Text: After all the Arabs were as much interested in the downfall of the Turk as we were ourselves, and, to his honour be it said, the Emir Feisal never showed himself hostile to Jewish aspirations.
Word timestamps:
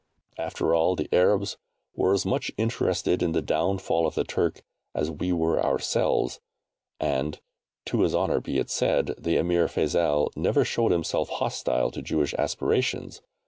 After 0.39 0.73
all 0.73 0.95
the 0.95 1.07
Arabs 1.13 1.57
were 1.95 2.11
as 2.15 2.25
much 2.25 2.49
interested 2.57 3.21
in 3.21 3.33
the 3.33 3.41
downfall 3.43 4.07
of 4.07 4.15
the 4.15 4.23
Turk 4.23 4.63
as 4.95 5.11
we 5.11 5.31
were 5.31 5.63
ourselves, 5.63 6.39
and, 6.99 7.39
to 7.85 8.01
his 8.01 8.15
honour 8.15 8.39
be 8.41 8.57
it 8.57 8.71
said, 8.71 9.13
the 9.19 9.37
Emir 9.37 9.67
Feisal 9.67 10.31
never 10.35 10.65
showed 10.65 10.91
himself 10.91 11.29
hostile 11.29 11.91
to 11.91 12.01
Jewish 12.01 12.33
aspirations. 12.33 13.21